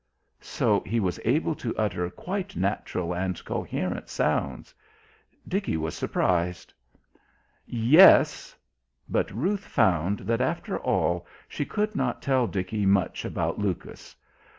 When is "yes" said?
7.67-8.55